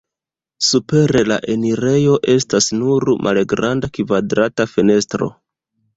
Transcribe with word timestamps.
Super 0.67 1.13
la 1.31 1.37
enirejo 1.57 2.17
estas 2.37 2.71
nur 2.79 3.07
malgranda 3.27 3.91
kvadrata 3.99 4.69
fenestro. 4.73 5.29